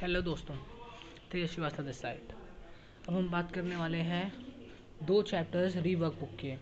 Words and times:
Hello 0.00 0.20
दोस्तों 0.22 0.54
तेज 1.32 1.48
Srivastava 1.50 1.82
this 1.82 2.00
side 2.02 2.32
अब 3.08 3.14
हम 3.14 3.28
बात 3.30 3.50
करने 3.52 3.76
वाले 3.76 3.98
हैं 3.98 4.32
दो 5.02 5.20
चैप्टर्स 5.22 5.76
रीवर्क 5.76 6.12
बुक 6.20 6.30
के। 6.40 6.54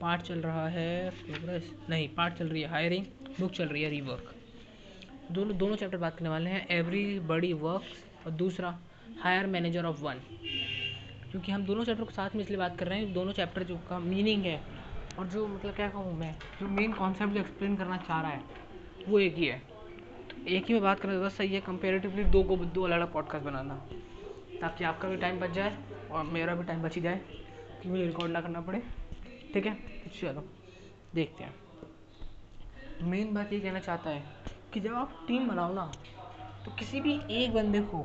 पार्ट 0.00 0.22
चल 0.22 0.40
रहा 0.40 0.66
है 0.68 1.10
प्रोग्रेस 1.10 1.70
नहीं 1.90 2.08
पार्ट 2.08 2.34
चल 2.34 2.48
रही 2.48 2.62
है 2.62 2.68
हायरिंग 2.68 3.06
बुक 3.40 3.52
चल 3.52 3.68
रही 3.68 3.82
है 3.82 3.90
रीवर्क 3.90 4.34
दोनों 5.30 5.56
दोनों 5.58 5.76
चैप्टर 5.76 5.98
बात 5.98 6.16
करने 6.16 6.28
वाले 6.28 6.50
हैं 6.50 6.66
एवरी 6.70 7.18
बडी 7.20 7.52
वर्क 7.52 8.26
और 8.26 8.32
दूसरा 8.32 8.78
हायर 9.22 9.46
मैनेजर 9.46 9.84
ऑफ़ 9.84 10.02
वन 10.02 10.20
क्योंकि 11.30 11.52
हम 11.52 11.64
दोनों 11.64 11.84
चैप्टर 11.84 12.04
को 12.04 12.10
साथ 12.10 12.36
में 12.36 12.44
इसलिए 12.44 12.58
बात 12.58 12.78
कर 12.78 12.88
रहे 12.88 12.98
हैं, 12.98 13.12
दोनों 13.12 13.32
चैप्टर 13.32 13.62
जो 13.62 13.76
का 13.90 13.98
मीनिंग 13.98 14.44
है, 14.44 14.60
और 15.18 15.26
जो 15.26 15.46
मतलब 15.48 15.74
क्या 15.74 15.88
कहूँ 15.88 16.18
मैं, 16.18 16.34
जो 16.60 16.68
मेन 16.68 16.92
कॉन्सेप्ट 16.92 17.32
जो 17.32 17.40
एक्सप्लेन 17.40 17.76
करना 17.76 17.96
चाह 17.96 18.22
रहा 18.22 18.30
है, 18.30 18.42
वो 19.08 19.18
एक 19.18 19.36
ही 19.36 19.46
है। 19.46 19.71
एक 20.42 20.64
ही 20.66 20.74
में 20.74 20.82
बात 20.82 21.00
करना 21.00 21.12
ज़्यादा 21.12 21.28
सही 21.28 21.54
है 21.54 21.60
कंपेरेटिवली 21.60 22.24
दो 22.26 22.42
को 22.42 22.56
दो 22.56 22.82
अलग 22.82 22.96
अलग 22.96 23.12
पॉडकास्ट 23.12 23.44
बनाना, 23.44 23.74
ताकि 24.60 24.84
आपका 24.84 25.08
भी 25.08 25.16
टाइम 25.16 25.38
बच 25.40 25.50
जाए 25.50 25.76
और 26.10 26.24
मेरा 26.26 26.54
भी 26.54 26.64
टाइम 26.64 26.82
बच 26.82 26.94
ही 26.94 27.00
जाए, 27.02 27.20
कि 27.82 27.88
मुझे 27.88 28.06
रिकॉर्ड 28.06 28.32
ना 28.32 28.40
करना 28.40 28.60
पड़े। 28.60 28.82
ठीक 29.54 29.66
है? 29.66 29.74
तो 29.74 30.10
चलो, 30.10 30.44
देखते 31.14 31.44
हैं। 31.44 31.54
मेन 33.02 33.32
बात 33.34 33.52
ये 33.52 33.60
कहना 33.60 33.78
चाहता 33.78 34.10
है 34.10 34.24
कि 34.72 34.80
जब 34.80 34.94
आप 34.94 35.24
टीम 35.28 35.48
बनाओ 35.48 35.74
ना 35.74 35.90
तो 36.64 36.70
किसी 36.70 37.00
भी 37.00 37.18
एक 37.32 37.52
बंदे 37.54 37.80
को 37.82 37.98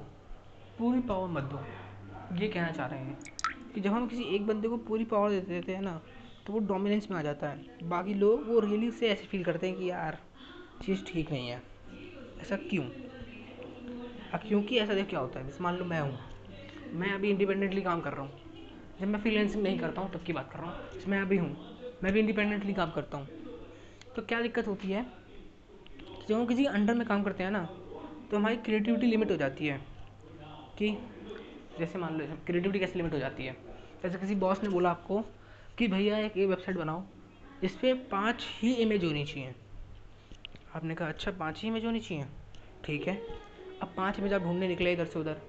पूरी 0.77 0.99
पावर 0.99 1.29
मत 1.29 1.43
दो। 1.43 1.59
ये 2.35 2.47
कहना 2.47 2.71
चाह 2.71 2.87
रहे 2.87 2.99
हैं 2.99 3.17
कि 3.73 3.81
जब 3.81 3.93
हम 3.93 4.07
किसी 4.07 4.23
एक 4.35 4.45
बंदे 4.47 4.67
को 4.67 4.77
पूरी 4.79 5.05
पावर 5.05 5.29
दे 5.29 5.39
देते 5.41 5.75
हैं 5.75 5.81
ना 5.81 5.99
तो 6.45 6.53
वो 6.53 6.59
डोमिनेंस 6.67 7.09
में 7.11 7.17
आ 7.17 7.21
जाता 7.21 7.49
है। 7.49 7.87
बाकी 7.89 8.13
लोग 8.13 8.47
वो 8.47 8.59
रियली 8.59 8.91
से 8.91 9.09
ऐसे 9.09 9.25
फील 9.25 9.43
करते 9.43 9.67
हैं 9.67 9.75
कि 9.77 9.89
यार, 9.89 10.17
चीज़ 10.85 11.03
ठीक 11.05 11.31
नहीं 11.31 11.49
है। 11.49 11.61
ऐसा 12.41 12.55
क्यों? 12.69 12.83
अब 14.33 14.39
क्योंकि 14.47 14.77
ऐसा 14.77 14.93
देख 14.93 15.07
क्या 15.09 15.19
होता 15.19 15.39
है? 15.39 15.45
जैसे 15.45 15.63
मान 15.63 15.75
लो 15.75 15.85
मैं 15.85 15.99
हूँ। 16.01 16.17
मैं 16.93 17.11
अभी 17.13 17.29
इंडिपेंडेंटली 17.29 17.81
काम 17.81 18.01
कर 18.01 18.13
रहा 18.13 18.21
हूँ। 18.21 18.31
जब 18.99 19.07
मैं 19.07 19.19
फ्रीलेंसिंग 19.21 19.63
नहीं 19.63 19.77
करता 19.79 20.01
हूँ, 20.01 20.11
तब 20.11 20.23
की 20.23 20.33
बात 20.33 20.49
कर 20.51 20.59
रहा 20.59 20.67
हूँ। 20.67 20.75
मैं 21.07 21.21
अभी 21.21 21.37
हूँ, 21.37 21.55
मैं 22.03 22.13
भी 22.13 22.19
इंडिपेंडेंटली 22.19 22.73
काम 22.73 22.91
करता 22.91 23.17
हूँ। 23.17 23.27
तो 24.15 24.21
क्या 24.21 24.41
दिक्कत 24.41 24.67
होती 24.67 24.87
है? 24.87 25.05
जब 26.29 26.35
हम 26.35 26.45
किसी 26.45 26.65
अंडर 26.65 26.93
में 26.93 27.05
काम 27.07 27.23
करते 27.23 27.43
हैं 27.43 27.51
ना 27.51 27.67
तो 28.31 28.37
हमारी 28.37 28.55
क्रिएटिविटी 28.57 29.07
लिमिट 29.07 29.31
हो 29.31 29.35
जाती 29.37 29.67
है 29.67 29.77
कि 30.77 30.89
जैसे 31.79 31.99
मान 31.99 32.17
लो 32.19 32.25
क्रिएटिविटी 32.45 32.79
कैसे 32.79 32.97
लिमिट 32.97 33.13
हो 33.13 33.19
जाती 33.19 33.45
है? 33.45 33.55
जैसे 34.03 34.17
किसी 34.17 34.35
बॉस 34.35 34.63
ने 34.63 34.69
बोला 34.69 34.89
आपको 34.91 35.21
कि 35.77 35.87
भैया 35.87 36.17
एक 36.19 36.37
ये 36.37 36.45
वेबसाइट 36.45 36.77
बनाओ 36.77 37.03
इस 37.63 37.75
पर 37.75 37.93
पाँच 38.11 38.45
ही 38.61 38.73
इमेज 38.73 39.03
होनी 39.03 39.25
चाहिए। 39.25 39.53
आपने 40.77 40.95
कहा 40.95 41.07
अच्छा 41.07 41.31
पाँच 41.31 41.61
ही 41.61 41.67
इमेज 41.67 41.85
होनी 41.85 41.99
चाहिए? 41.99 42.25
ठीक 42.85 43.07
है, 43.07 43.15
अब 43.81 43.93
पाँच 43.97 44.19
इमेज 44.19 44.33
आप 44.33 44.41
ढूँढने 44.41 44.67
निकले 44.67 44.91
इधर 44.93 45.05
से 45.05 45.19
उधर, 45.19 45.41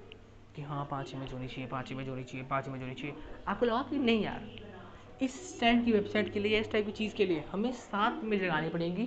कि 0.56 0.62
हाँ 0.62 0.84
पाँच 0.90 1.14
इमेज 1.14 1.32
होनी 1.32 1.48
चाहिए, 1.48 1.66
पाँच 1.66 1.92
इमेज 1.92 2.08
होनी 2.08 2.24
चाहिए, 2.24 2.46
पाँच 2.46 2.68
इमेज 2.68 2.82
होनी 2.82 2.94
चाहिए, 2.94 3.16
आपको 3.48 3.66
लगा 3.66 3.82
कि 3.90 3.98
नहीं 3.98 4.22
यार, 4.24 4.48
इस 5.22 5.56
स्टैंड 5.56 5.84
की 5.84 5.92
वेबसाइट 5.92 6.32
के 6.32 6.40
लिए, 6.40 6.60
इस 6.60 6.70
टाइप 6.72 6.86
की 6.86 6.92
चीज़ 6.92 7.14
के 7.14 7.26
लिए 7.26 7.44
हमें 7.52 7.72
सात 7.72 8.20
इमेज 8.24 8.42
लगानी 8.42 8.68
पड़ेंगी, 8.68 9.04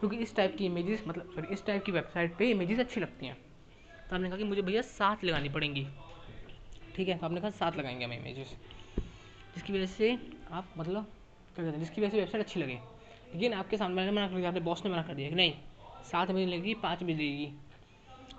क्योंकि 0.00 0.16
इस 0.16 0.34
टाइप 0.36 0.56
की 0.58 0.66
इमेजेस 0.66 1.04
मतलब 1.08 1.32
सॉरी 1.34 1.48
इस 1.48 1.66
टाइप 1.66 1.84
की 1.84 1.92
वेबसाइट 1.92 2.36
पे 2.38 2.50
इमेजेस 2.50 2.78
अच्छी 2.78 3.00
लगती 3.00 3.26
हैं। 3.26 3.36
तो 4.10 4.16
आपने 4.16 4.28
कहा 4.28 4.38
कि 4.38 4.44
मुझे 4.44 4.62
भैया 4.62 4.82
सात 4.82 5.24
लगानी 5.24 5.48
पड़ेंगी। 5.48 5.86
ठीक 6.96 7.08
है 7.08 7.18
तो 7.18 7.26
आपने 7.26 7.40
कहा 7.40 7.50
सात 7.50 7.76
लगाएँगे 7.76 8.04
हमें 8.04 8.18
इमेजेस 8.18 8.56
जिसकी 9.54 9.72
वजह 9.72 9.86
से 9.86 10.18
आप 10.50 10.74
मतलब 10.78 11.02
क्या 11.56 11.64
कहते 11.64 11.70
हैं, 11.70 11.78
जिसकी 11.78 12.00
वजह 12.00 12.10
से 12.10 12.18
वेबसाइट 12.18 12.44
अच्छी 12.44 12.60
लगे। 12.60 12.80
लेकिन 13.34 13.52
आपके 13.54 13.76
सामने 13.76 13.96
वाले 13.96 14.10
ने 14.10 14.16
मना 14.16 14.28
कर 14.28 14.36
दिया, 14.36 14.48
आपने 14.48 14.60
बॉस 14.60 14.84
ने 14.84 14.90
मना 14.90 15.02
कर 15.02 15.14
दिया 15.14 15.28
कि 15.28 15.34
नहीं, 15.34 15.52
सात 16.04 16.30
बजे 16.30 16.46
लगेगी 16.46 16.74
पाँच 16.82 17.02
बजे 17.02 17.12
लगेगी 17.12 17.46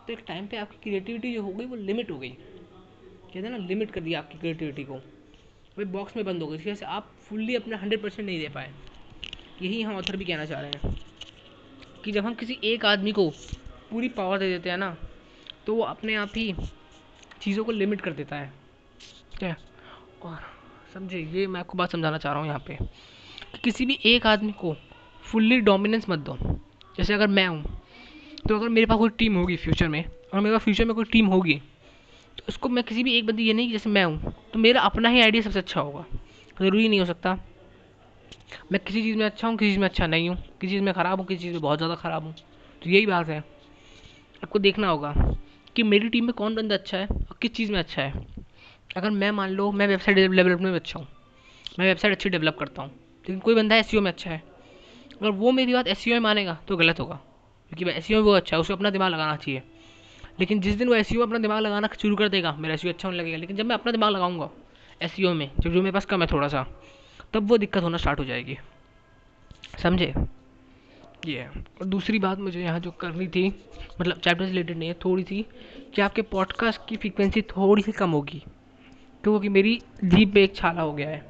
तो 0.08 0.13
एक 0.13 0.23
टाइम 0.27 0.47
पे 0.47 0.58
आपकी 0.58 0.77
क्रिएटिविटी 0.81 1.33
जो 1.33 1.41
हो 1.44 1.52
गई, 1.52 1.66
वो 1.66 1.75
लिमिट 1.77 2.11
हो 2.11 2.17
गई। 2.19 2.30
कहते 2.30 3.39
हैं 3.39 3.50
ना 3.50 3.58
लिमिट 3.58 3.91
कर 3.91 4.02
दिया 4.02 4.19
आपकी 4.19 4.38
क्रिएटिविटी 4.38 4.83
को। 4.83 4.94
वही 4.94 5.85
बॉक्स 5.85 6.16
में 6.16 6.25
बंद 6.25 6.41
हो 6.41 6.47
गई 6.47 6.58
इस 6.58 6.61
वजह 6.61 6.75
से 6.75 6.85
आप 6.88 7.11
फुल्ली 7.19 7.55
अपना 7.55 7.78
हंड्रेड 7.78 8.01
परसेंट 8.01 8.25
नहीं 8.25 8.40
दे 8.40 8.50
पाए। 8.50 8.72
यही 9.62 9.81
हम 9.81 9.95
ऑथर 9.95 10.16
भी 10.18 10.25
कहना 10.25 10.45
चाह 10.45 10.62
रहे 10.62 10.72
हैं 10.75 10.95
कि 12.03 12.12
जब 12.12 12.25
हम 12.25 12.34
किसी 12.35 12.59
एक 12.63 12.85
आदमी 12.85 13.12
को 13.12 13.29
पूरी 13.89 14.09
पावर 14.09 14.39
दे 14.39 14.50
देते 14.50 14.69
हैं 14.69 14.78
ना 14.78 14.95
तो 15.66 15.75
वो 15.75 15.84
अपने 15.84 16.16
आप 16.16 16.31
ही 16.35 16.53
चीज़ों 17.41 17.63
को 17.63 17.72
लिमिट 17.72 18.01
कर 18.01 18.13
देता 18.13 18.35
है। 18.35 18.51
ठीक 19.31 19.44
है? 19.44 19.56
और 20.22 20.39
समझे 20.94 21.19
ये 21.19 21.45
मैं 21.47 21.59
आपको 21.59 21.78
बात 21.78 21.91
समझाना 21.91 22.18
चाह 22.18 22.34
रहा 22.34 22.41
हूँ 22.41 22.50
यहाँ 22.50 22.63
पे। 22.68 22.78
किसी 23.53 23.86
भी 23.86 23.97
एक 24.06 24.25
आदमी 24.28 24.52
को 24.52 24.75
फुल्ली 25.24 25.59
डोमिनेंस 25.62 26.09
मत 26.09 26.19
दो। 26.19 26.38
जैसे 26.96 27.14
अगर 27.14 27.28
मैं 27.30 27.47
हूँ 27.47 27.64
तो 28.47 28.56
अगर 28.56 28.69
मेरे 28.69 28.86
पास 28.86 28.97
कोई 28.97 29.09
टीम 29.09 29.36
होगी 29.36 29.56
फ्यूचर 29.56 29.88
में, 29.88 30.03
और 30.34 30.40
मेरे 30.40 30.56
पास 30.56 30.64
फ्यूचर 30.64 30.86
में 30.86 30.94
कोई 30.96 31.06
टीम 31.06 31.25
होगी 31.28 31.53
तो 32.38 32.44
उसको 32.50 32.69
मैं 32.69 32.84
किसी 32.84 33.03
भी 33.03 33.13
एक 33.18 33.25
बंदी, 33.25 33.44
ये 33.44 33.53
नहीं 33.53 33.72
जैसे 33.72 33.90
मैं 33.90 34.03
हूँ 34.06 34.34
तो 34.53 34.59
मेरा 34.59 34.81
अपना 34.81 35.09
ही 35.09 35.22
आइडिया 35.22 35.42
सबसे 35.44 35.59
अच्छा 35.59 35.81
होगा। 35.81 36.06
ज़रूरी 36.58 36.88
नहीं 36.88 37.00
हो 37.00 37.06
सकता। 37.06 37.38
मैं 38.72 38.80
किसी 38.80 39.02
चीज़ 39.02 39.18
में 39.18 39.25
अच्छा 39.25 39.47
हूँ, 39.47 39.56
किसी 39.58 39.72
चीज़ 39.72 39.80
में 39.80 39.88
अच्छा 39.88 40.08
नहीं 40.08 40.30
हूँ, 40.30 40.38
किसी 40.62 40.74
चीज़ 40.74 40.81
में 40.84 40.94
ख़राब 40.94 41.19
हूँ, 41.19 41.28
किसी 41.28 41.42
चीज़ 41.42 41.53
में 41.53 41.62
बहुत 41.62 41.78
ज़्यादा 41.78 41.96
ख़राब 41.96 42.24
हूँ। 42.24 42.34
तो 42.81 42.90
यही 42.90 43.06
बात 43.06 43.30
है। 43.30 43.40
आपको 44.44 44.59
देखना 44.59 44.88
होगा 44.88 45.13
कि 45.75 45.84
मेरी 45.84 46.09
टीम 46.09 46.25
में 46.25 46.34
कौन 46.34 46.56
बंदा 46.56 46.75
अच्छा 46.75 46.97
है 46.97 47.08
और 47.08 47.38
किस 47.42 47.53
चीज़ 47.53 47.72
में 47.72 47.80
अच्छा 47.80 48.02
है। 48.02 48.25
अगर 48.97 49.09
मैं 49.12 49.31
मान 49.31 49.50
लो, 49.50 49.72
मैं 49.72 49.88
वेबसाइट 49.88 50.18
डेवलपमेंट 50.18 50.62
में 50.62 50.74
अच्छा 50.74 51.00
हूँ, 51.00 51.08
मैं 51.80 51.88
वेबसाइट 51.88 52.16
अच्छी 52.16 52.30
डेवलप 52.30 52.58
करता 52.59 52.81
हूँ 52.81 52.92
लेकिन 53.23 53.39
कोई 53.39 53.56
बंदा 53.56 53.75
एस 53.75 53.94
में 53.94 54.11
अच्छा 54.11 54.29
है। 54.29 54.44
अगर 55.22 55.29
वो 55.29 55.51
मेरी 55.51 55.73
बात 55.73 55.88
एस 55.88 56.07
में 56.07 56.19
मानेगा 56.19 56.57
तो 56.67 56.78
गलत 56.78 57.00
होगा। 57.00 57.16
क्योंकि 57.72 57.97
एस 57.97 58.09
में 58.11 58.19
वो 58.19 58.31
अच्छा 58.31 58.57
है 58.57 58.61
उसे 58.61 58.73
अपना 58.73 58.89
दिमाग 58.89 59.11
लगाना 59.11 59.35
चाहिए। 59.35 59.61
लेकिन 60.39 60.59
जिस 60.59 60.75
दिन 60.75 60.88
वो 60.88 60.95
एस 60.95 61.11
में 61.11 61.23
अपना 61.23 61.38
दिमाग 61.38 61.59
लगाना 61.59 61.89
शुरू 62.01 62.16
कर 62.16 62.29
देगा 62.29 62.56
मेरा 62.56 62.73
एस 62.73 62.85
अच्छा 62.85 63.07
होने 63.07 63.17
लगेगा। 63.19 63.38
लेकिन 63.38 63.57
जब 63.57 63.66
मैं 63.66 63.75
अपना 63.75 63.91
दिमाग 63.91 64.12
लगाऊँगा 64.12 64.50
एस 65.01 65.19
में 65.19 65.51
जब 65.59 65.73
जो 65.73 65.81
मेरे 65.81 65.91
पास 65.91 66.06
कम 66.06 66.22
है 66.22 66.28
थोड़ा 66.28 66.47
सा 66.47 66.66
तब 67.33 67.47
वो 67.47 67.57
दिक्कत 67.57 67.83
होना 67.83 67.97
स्टार्ट 67.97 68.19
हो 68.19 68.25
जाएगी। 68.25 68.57
समझे? 69.83 70.13
ये 71.25 71.45
और 71.47 71.85
दूसरी 71.85 72.19
बात 72.19 72.39
मुझे 72.39 72.62
यहाँ 72.63 72.79
जो 72.79 72.91
करनी 72.91 73.28
थी 73.28 73.47
मतलब 74.01 74.19
चैप्टर 74.19 74.45
से 74.45 74.50
रिलेटेड 74.51 74.78
नहीं 74.78 74.89
है 74.89 74.95
थोड़ी 75.06 75.23
सी 75.23 75.45
कि 75.95 76.01
आपके 76.01 76.22
पॉडकास्ट 76.22 76.81
की 76.89 76.95
फ्रीक्वेंसी 76.95 77.41
थोड़ी 77.41 77.81
सी 77.81 77.91
कम 77.91 78.12
होगी। 78.12 78.44
क्योंकि 79.23 79.50
मेरी 79.50 79.81
जीप 80.03 80.33
पे 80.33 80.44
एक 80.44 80.56
छाला 80.56 80.81
हो 80.81 80.94
गया 80.94 81.09
है। 81.09 81.25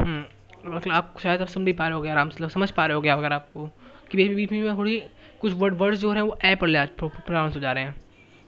हम्म, 0.00 0.24
मतलब 0.64 0.92
आप 0.92 1.14
शायद 1.22 1.40
आप 1.42 1.48
समझ 1.48 1.64
नहीं 1.64 1.74
पा 1.74 1.88
रहे 1.88 1.98
हो 1.98 2.04
आराम 2.06 2.28
से 2.30 2.48
समझ 2.48 2.70
पा 2.70 2.86
रहे 2.86 2.96
हो 2.96 3.18
अगर 3.18 3.32
आपको 3.32 3.66
कि 4.10 4.16
बीच 4.16 4.32
बीच 4.32 4.52
में 4.52 4.76
थोड़ी 4.78 5.00
कुछ 5.40 5.52
वर्ड 5.52 5.74
वर्ड्स 5.78 6.00
जो 6.00 6.12
हैं 6.12 6.22
वो 6.22 6.38
ए 6.44 6.54
पर 6.54 6.86
प्रोनाउंस 6.96 7.54
हो 7.54 7.60
जा 7.60 7.72
रहे 7.72 7.84
हैं। 7.84 7.92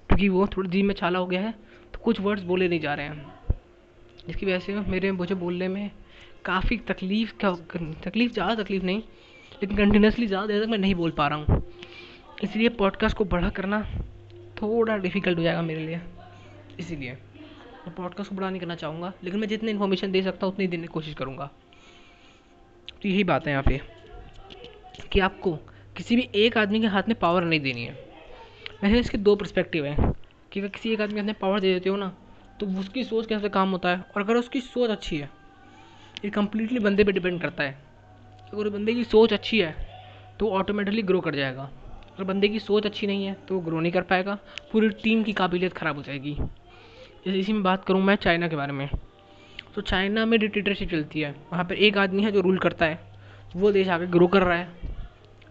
क्योंकि 0.08 0.28
वो 0.28 0.46
थोड़ी 0.46 0.68
जी 0.70 0.82
में 0.82 0.94
छाला 0.94 1.18
हो 1.18 1.26
गया 1.26 1.40
है 1.40 1.52
तो 1.94 2.00
कुछ 2.04 2.20
वर्ड्स 2.20 2.42
बोले 2.42 2.68
नहीं 2.68 2.80
जा 2.80 2.94
रहे 2.94 3.06
हैं। 3.06 3.32
जिसकी 4.26 4.46
वजह 4.46 4.58
से 4.58 4.80
मेरे 4.90 5.12
मुझे 5.12 5.34
बोलने 5.34 5.68
में 5.68 5.90
काफ़ी 6.44 6.76
तकलीफ़ 6.88 7.32
का, 7.40 7.50
तकलीफ़ 8.04 8.32
ज़्यादा 8.32 8.62
तकलीफ़ 8.62 8.84
नहीं, 8.84 8.98
लेकिन 9.52 9.76
कंटिन्यूसली 9.76 10.26
ज़्यादा 10.26 10.46
देर 10.46 10.64
तक 10.64 10.70
मैं 10.70 10.78
नहीं 10.78 10.94
बोल 10.94 11.10
पा 11.10 11.28
रहा 11.28 11.38
हूँ। 11.38 11.62
इसलिए 12.42 12.68
पॉडकास्ट 12.74 13.16
को 13.16 13.24
बड़ा 13.26 13.48
करना 13.50 13.82
थोड़ा 14.62 14.96
डिफ़िकल्ट 14.98 15.38
हो 15.38 15.42
जाएगा 15.42 15.62
मेरे 15.62 15.86
लिए। 15.86 16.00
इसीलिए 16.78 17.12
मैं 17.12 17.94
पॉडकास्ट 17.94 18.30
को 18.30 18.36
बड़ा 18.36 18.50
नहीं 18.50 18.60
करना 18.60 18.74
चाहूँगा, 18.74 19.12
लेकिन 19.24 19.40
मैं 19.40 19.48
जितनी 19.48 19.70
इन्फॉर्मेशन 19.70 20.12
दे 20.12 20.22
सकता 20.22 20.46
हूँ, 20.46 20.54
उतनी 20.54 20.66
देने 20.66 20.82
की 20.82 20.92
कोशिश 20.92 21.14
करूँगा। 21.14 21.50
तो 23.02 23.08
यही 23.08 23.24
बात 23.24 23.46
है 23.46 23.52
यहाँ 23.52 23.62
पे, 23.62 23.80
कि 25.12 25.20
आपको 25.20 25.52
किसी 25.96 26.16
भी 26.16 26.28
एक 26.36 26.56
आदमी 26.58 26.80
के 26.80 26.86
हाथ 26.86 27.08
में 27.08 27.18
पावर 27.18 27.44
नहीं 27.44 27.60
देनी 27.60 27.84
है। 27.84 27.98
वैसे 28.82 28.98
इसके 28.98 29.18
दो 29.18 29.34
परस्पेक्टिव 29.36 29.86
हैं, 29.86 30.12
कि 30.52 30.60
अगर 30.60 30.68
किसी 30.68 30.92
एक 30.92 31.00
आदमी 31.00 31.14
के 31.14 31.20
हाथ 31.20 31.26
में 31.26 31.38
पावर 31.40 31.60
दे 31.60 31.72
देते 31.74 31.88
हो 31.90 31.96
ना 31.96 32.12
तो 32.60 32.66
उसकी 32.80 33.04
सोच 33.04 33.26
कैसे 33.26 33.48
काम 33.50 33.70
होता 33.70 33.88
है, 33.88 34.04
और 34.06 34.22
अगर 34.22 34.36
उसकी 34.36 34.60
सोच 34.62 34.90
अच्छी 34.90 35.16
है, 35.16 35.30
ये 36.24 36.30
कम्प्लीटली 36.30 36.78
बंदे 36.80 37.04
पे 37.04 37.12
डिपेंड 37.12 37.40
करता 37.40 37.64
है। 37.64 37.78
अगर 38.52 38.68
बंदे 38.68 38.94
की 38.94 39.04
सोच 39.06 39.32
अच्छी 39.32 39.58
है 39.58 39.74
तो 40.38 40.50
ऑटोमेटिकली 40.50 41.02
ग्रो 41.02 41.20
कर 41.20 41.34
जाएगा। 41.34 41.62
अगर 42.10 42.24
बंदे 42.24 42.48
की 42.48 42.58
सोच 42.60 42.86
अच्छी 42.86 43.06
नहीं 43.06 43.24
है 43.26 43.36
तो 43.48 43.54
वो 43.54 43.60
ग्रो 43.60 43.80
नहीं 43.80 43.92
कर 43.92 44.02
पाएगा, 44.02 44.38
पूरी 44.72 44.88
टीम 45.02 45.22
की 45.22 45.32
काबिलियत 45.32 45.72
ख़राब 45.72 45.96
हो 45.96 46.02
जाएगी। 46.02 46.36
इसी 47.28 47.52
में 47.52 47.62
बात 47.62 47.84
करूँ 47.84 48.02
मैं 48.02 48.16
चाइना 48.16 48.48
के 48.48 48.56
बारे 48.56 48.72
में 48.72 48.88
तो 49.74 49.82
चाइना 49.82 50.24
में 50.26 50.38
डिक्टेटरशिप 50.40 50.90
चलती 50.90 51.20
है। 51.20 51.34
वहाँ 51.52 51.64
पर 51.64 51.74
एक 51.74 51.98
आदमी 51.98 52.22
है 52.22 52.32
जो 52.32 52.40
रूल 52.40 52.58
करता 52.58 52.86
है। 52.86 52.98
वो 53.56 53.70
देश 53.72 53.88
आगे 53.88 54.06
ग्रो 54.06 54.26
कर 54.26 54.42
रहा 54.42 54.56
है। 54.58 54.68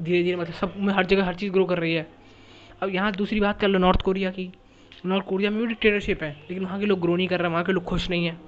धीरे 0.02 0.24
धीरे 0.24 0.36
मतलब 0.36 0.54
सब 0.54 0.74
में 0.78 0.94
हर 0.94 1.06
जगह 1.06 1.26
हर 1.26 1.36
चीज़ 1.36 1.52
ग्रो 1.52 1.66
कर 1.66 1.80
रही 1.80 1.94
है। 1.94 2.08
अब 2.84 2.90
यहाँ 2.90 3.12
दूसरी 3.12 3.40
बात 3.40 3.60
कर 3.60 3.68
लो 3.68 3.80
नॉर्थ 3.80 4.02
कोरिया 4.02 4.32
की। 4.32 4.52
नॉर्थ 5.06 5.26
कोरिया 5.26 5.50
में 5.52 5.60
भी 5.62 5.68
डिक्टेटरशिप 5.68 6.24
है, 6.24 6.32
लेकिन 6.50 6.64
वहाँ 6.64 6.80
के 6.80 6.86
लोग 6.86 7.00
ग्रो 7.02 7.16
नहीं 7.16 7.28
कर 7.28 7.40
रहे, 7.40 7.52
वहाँ 7.52 7.64
के 7.64 7.72
लोग 7.72 7.84
खुश 7.84 8.10
नहीं 8.10 8.26
हैं। 8.26 8.40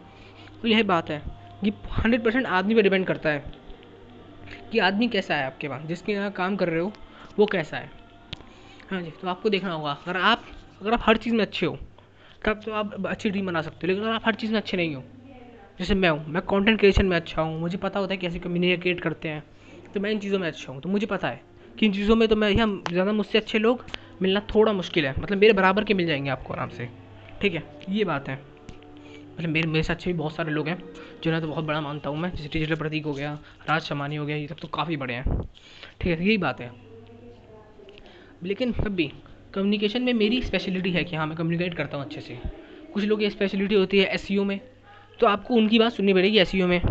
तो 0.61 0.67
यही 0.67 0.83
बात 0.83 1.09
है 1.09 1.21
ये 1.63 1.73
हंड्रेड 1.93 2.23
परसेंट 2.23 2.45
आदमी 2.45 2.75
पर 2.75 2.81
डिपेंड 2.81 3.05
करता 3.05 3.29
है 3.29 3.43
कि 4.71 4.79
आदमी 4.79 5.07
कैसा 5.07 5.35
है 5.35 5.45
आपके 5.45 5.67
पास, 5.67 5.85
जिसके 5.85 6.11
यहाँ 6.11 6.31
काम 6.31 6.55
कर 6.55 6.69
रहे 6.69 6.79
हो, 6.79 6.91
वो 7.39 7.45
कैसा 7.45 7.77
है। 7.77 7.89
हाँ 8.91 9.01
जी 9.01 9.11
तो 9.21 9.27
आपको 9.27 9.49
देखना 9.49 9.73
होगा, 9.73 9.91
अगर 10.07 10.19
आप 10.19 10.43
अगर 10.81 10.93
आप 10.93 11.01
हर 11.03 11.17
चीज़ 11.17 11.33
में 11.35 11.41
अच्छे 11.41 11.65
हो, 11.65 11.77
तब 12.45 12.61
तो 12.65 12.71
आप 12.71 13.05
अच्छी 13.07 13.29
टीम 13.29 13.45
बना 13.45 13.61
सकते 13.61 13.87
हो, 13.87 13.87
लेकिन 13.87 14.03
अगर 14.03 14.13
आप 14.13 14.21
हर 14.25 14.35
चीज़ 14.35 14.51
में 14.51 14.59
अच्छे 14.59 14.77
नहीं 14.77 14.95
हो 14.95 15.03
जैसे 15.81 15.95
मैं 15.95 16.09
हूँ, 16.09 16.25
मैं 16.27 16.41
कंटेंट 16.41 16.79
क्रिएशन 16.79 17.05
में 17.05 17.15
अच्छा 17.17 17.41
हूँ, 17.41 17.59
मुझे 17.59 17.77
पता 17.77 17.99
होता 17.99 18.13
है 18.13 18.17
कैसे 18.17 18.39
कम्युनिकेट 18.39 18.99
करते 19.01 19.29
हैं 19.29 19.43
तो 19.93 19.99
मैं 19.99 20.11
इन 20.11 20.19
चीज़ों 20.19 20.39
में 20.39 20.47
अच्छा 20.47 20.73
हूँ 20.73 20.81
तो 20.81 20.89
मुझे 20.89 21.05
पता 21.05 21.27
है 21.27 21.41
कि 21.79 21.85
इन 21.85 21.93
चीज़ों 21.93 22.15
में 22.15 22.27
तो 22.27 22.35
मैं 22.35 22.49
यहाँ 22.49 22.67
ज़्यादा 22.89 23.13
मुझसे 23.13 23.37
अच्छे 23.37 23.59
लोग 23.59 23.85
मिलना 24.21 24.39
थोड़ा 24.39 24.73
मुश्किल 24.73 25.05
है 25.05 25.13
मतलब 25.19 25.37
मेरे 25.37 25.53
बराबर 25.53 25.83
के 25.83 25.93
मिल 25.93 26.07
जाएँगे 26.07 26.29
आपको 26.29 26.53
आराम 26.53 26.69
से, 26.69 26.87
ठीक 27.41 27.53
है? 27.53 27.63
ये 27.89 28.03
बात 28.03 28.29
है। 28.29 28.35
मतलब 28.35 29.49
मेरे 29.49 29.67
मेरे 29.67 29.83
से 29.83 29.93
अच्छे 29.93 30.11
भी 30.11 30.17
बहुत 30.17 30.35
सारे 30.35 30.51
लोग 30.51 30.67
हैं 30.67 30.77
जो 30.77 31.21
जिन्हें 31.23 31.41
तो 31.41 31.47
बहुत 31.47 31.65
बड़ा 31.65 31.81
मानता 31.81 32.09
हूँ 32.09 32.17
मैं, 32.17 32.31
जैसे 32.35 32.49
डिजिटल 32.49 32.75
प्रतीक 32.75 33.05
हो 33.05 33.13
गया, 33.13 33.37
राज 33.69 33.81
शमानी 33.81 34.15
हो 34.15 34.25
गया, 34.25 34.35
ये 34.37 34.47
सब 34.47 34.59
तो 34.61 34.67
काफ़ी 34.67 34.97
बड़े 34.97 35.13
हैं, 35.13 35.41
ठीक 36.01 36.19
है? 36.19 36.25
यही 36.25 36.37
बात 36.37 36.61
है। 36.61 36.71
लेकिन 38.43 38.71
तब 38.71 38.87
भी 38.87 39.11
कम्युनिकेशन 39.53 40.01
में 40.01 40.13
मेरी 40.13 40.41
स्पेशलिटी 40.41 40.91
है 40.91 41.03
कि 41.03 41.15
हाँ 41.15 41.27
मैं 41.27 41.37
कम्युनिकेट 41.37 41.73
करता 41.73 41.97
हूँ 41.97 42.05
अच्छे 42.05 42.21
से। 42.21 42.37
कुछ 42.93 43.03
लोग 43.03 43.19
की 43.19 43.29
स्पेशलिटी 43.29 43.75
होती 43.75 43.99
है 43.99 44.05
एस 44.05 44.27
में 44.31 44.59
तो 45.21 45.27
आपको 45.27 45.55
उनकी 45.55 45.79
बात 45.79 45.91
सुननी 45.91 46.13
पड़ेगी 46.13 46.37
एस 46.39 46.53
में 46.55 46.81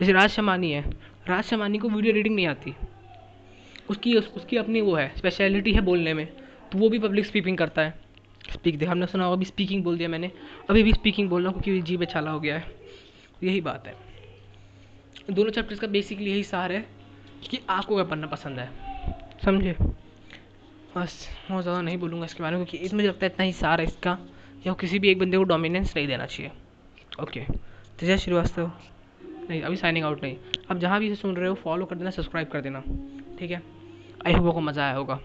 जैसे 0.00 0.12
राज 0.12 0.30
शमानी 0.30 0.70
है। 0.72 0.80
राज 1.28 1.44
शमानी 1.44 1.78
को 1.78 1.88
वीडियो 1.88 2.12
एडिटिंग 2.12 2.34
नहीं 2.34 2.46
आती। 2.46 2.74
उसकी 3.90 4.14
उस, 4.14 4.28
उसकी 4.28 4.56
अपनी 4.56 4.80
वो 4.80 4.94
है 4.94 5.12
स्पेशलिटी 5.16 5.72
है 5.72 5.80
बोलने 5.80 6.14
में। 6.14 6.26
तो 6.72 6.78
वो 6.78 6.88
भी 6.88 6.98
पब्लिक 6.98 7.26
स्पीकिंग 7.26 7.58
करता 7.58 7.82
है। 7.82 7.94
स्पीक 8.52 8.78
देखा 8.78 8.90
हमने 8.90 9.06
सुना 9.06 9.24
होगा 9.24 9.36
अभी 9.36 9.44
स्पीकिंग 9.44 9.84
बोल 9.84 9.98
दिया 9.98 10.08
मैंने। 10.08 10.30
अभी 10.70 10.82
भी 10.82 10.92
स्पीकिंग 10.92 11.28
बोल 11.30 11.42
रहा 11.42 11.52
हूँ 11.52 11.62
क्योंकि 11.62 11.82
जी 11.82 11.96
में 11.96 12.06
छाला 12.06 12.30
हो 12.30 12.40
गया 12.40 12.56
है। 12.58 12.72
यही 13.42 13.60
बात 13.60 13.86
है। 13.86 13.94
दोनों 15.30 15.50
चैप्टर्स 15.50 15.80
का 15.80 15.86
बेसिकली 15.86 16.30
यही 16.30 16.42
सार 16.44 16.72
है 16.72 16.84
कि 17.50 17.60
आपको 17.70 17.94
क्या 17.94 18.04
पढ़ना 18.04 18.26
पसंद 18.26 18.58
है। 18.58 18.70
समझे? 19.44 19.76
बस 20.96 21.28
बहुत 21.50 21.62
ज़्यादा 21.62 21.80
नहीं 21.82 21.98
बोलूँगा 21.98 22.24
इसके 22.24 22.42
बारे 22.42 22.56
में 22.56 22.64
क्योंकि 22.66 22.86
इसमें 22.86 23.04
लगता 23.04 23.26
है 23.26 23.32
इतना 23.32 23.44
ही 23.44 23.52
सार 23.52 23.80
है 23.80 23.86
इसका। 23.86 24.18
या 24.66 24.72
किसी 24.72 24.98
भी 24.98 25.10
एक 25.10 25.18
बंदे 25.18 25.36
को 25.36 25.44
डोमिनेंस 25.44 25.96
नहीं 25.96 26.06
देना 26.06 26.26
चाहिए। 26.26 26.52
ओके 27.22 27.40
तेजस 27.98 28.20
श्रीवास्तव 28.20 28.70
नहीं, 29.50 29.62
अभी 29.62 29.76
साइनिंग 29.76 30.04
आउट 30.04 30.22
नहीं. 30.22 30.36
अब 30.70 30.78
जहाँ 30.78 30.98
भी 31.00 31.06
इसे 31.06 31.14
सुन 31.14 31.36
रहे 31.36 31.48
हो 31.48 31.54
फॉलो 31.54 31.86
कर 31.86 31.96
देना 31.96 32.10
सब्सक्राइब 32.10 32.48
कर 32.48 32.60
देना. 32.60 32.82
ठीक 33.38 33.50
है? 33.50 33.62
आई 34.26 34.32
होप 34.32 34.54
को 34.54 34.60
मज़ा 34.60 34.84
आया 34.84 34.94
होगा. 34.94 35.18